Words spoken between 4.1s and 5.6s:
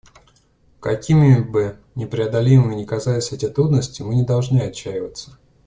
не должны отчаиваться.